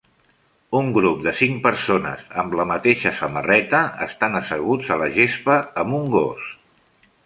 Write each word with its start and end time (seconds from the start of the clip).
Un 0.79 0.87
grup 0.95 1.19
de 1.25 1.33
cinc 1.41 1.59
persones 1.65 2.25
amb 2.45 2.57
la 2.61 2.67
mateixa 2.71 3.13
samarreta 3.21 3.85
estan 4.09 4.43
asseguts 4.43 4.93
a 4.99 5.03
la 5.05 5.15
gespa 5.23 5.63
amb 5.85 6.01
un 6.03 6.15
gos. 6.21 6.55